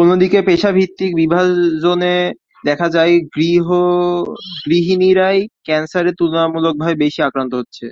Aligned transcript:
অন্যদিকে 0.00 0.38
পেশাভিত্তিক 0.42 1.10
বিভাজনে 1.14 2.14
দেখা 2.64 2.88
যায়, 2.88 3.12
গৃহিণীরাই 4.64 5.38
ক্যানসারে 5.64 6.10
তুলনামূলকভাবে 6.18 6.94
বেশি 7.04 7.20
আক্রান্ত 7.22 7.52
হচ্ছে। 7.54 7.84